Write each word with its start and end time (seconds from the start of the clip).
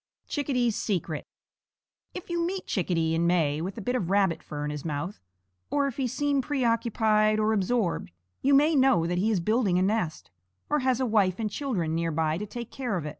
CHICKADEE'S 0.29 0.75
SECRET. 0.77 1.27
If 2.15 2.31
you 2.31 2.43
meet 2.43 2.65
Chickadee 2.65 3.13
in 3.13 3.27
May 3.27 3.61
with 3.61 3.77
a 3.77 3.81
bit 3.81 3.95
of 3.95 4.09
rabbit 4.09 4.41
fur 4.41 4.65
in 4.65 4.71
his 4.71 4.83
mouth, 4.83 5.19
or 5.69 5.85
if 5.85 5.97
he 5.97 6.07
seem 6.07 6.41
preoccupied 6.41 7.39
or 7.39 7.53
absorbed, 7.53 8.09
you 8.41 8.55
may 8.55 8.75
know 8.75 9.05
that 9.05 9.19
he 9.19 9.29
is 9.29 9.39
building 9.39 9.77
a 9.77 9.83
nest, 9.83 10.31
or 10.71 10.79
has 10.79 10.99
a 10.99 11.05
wife 11.05 11.37
and 11.37 11.51
children 11.51 11.93
near 11.93 12.09
by 12.09 12.39
to 12.39 12.47
take 12.47 12.71
care 12.71 12.97
of. 12.97 13.05